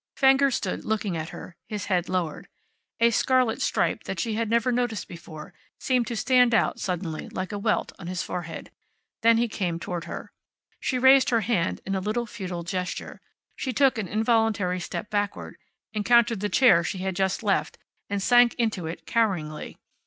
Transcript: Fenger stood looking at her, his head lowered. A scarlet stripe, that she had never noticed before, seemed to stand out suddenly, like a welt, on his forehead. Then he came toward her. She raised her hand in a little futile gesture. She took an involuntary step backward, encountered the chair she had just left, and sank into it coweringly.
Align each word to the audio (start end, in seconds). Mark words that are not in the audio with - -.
Fenger 0.15 0.49
stood 0.49 0.83
looking 0.83 1.15
at 1.15 1.29
her, 1.29 1.55
his 1.67 1.85
head 1.85 2.09
lowered. 2.09 2.47
A 2.99 3.11
scarlet 3.11 3.61
stripe, 3.61 4.05
that 4.05 4.19
she 4.19 4.33
had 4.33 4.49
never 4.49 4.71
noticed 4.71 5.07
before, 5.07 5.53
seemed 5.79 6.07
to 6.07 6.15
stand 6.15 6.55
out 6.55 6.79
suddenly, 6.79 7.29
like 7.29 7.51
a 7.51 7.59
welt, 7.59 7.91
on 7.99 8.07
his 8.07 8.23
forehead. 8.23 8.71
Then 9.21 9.37
he 9.37 9.47
came 9.47 9.79
toward 9.79 10.05
her. 10.05 10.31
She 10.79 10.97
raised 10.97 11.29
her 11.29 11.41
hand 11.41 11.81
in 11.85 11.93
a 11.93 11.99
little 12.01 12.25
futile 12.25 12.63
gesture. 12.63 13.21
She 13.55 13.73
took 13.73 13.99
an 13.99 14.07
involuntary 14.07 14.79
step 14.79 15.11
backward, 15.11 15.57
encountered 15.93 16.39
the 16.39 16.49
chair 16.49 16.83
she 16.83 16.97
had 16.97 17.15
just 17.15 17.43
left, 17.43 17.77
and 18.09 18.23
sank 18.23 18.55
into 18.55 18.87
it 18.87 19.05
coweringly. 19.05 19.77